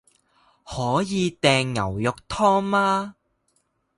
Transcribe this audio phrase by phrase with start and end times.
[0.65, 3.17] 可以訂牛肉湯嗎？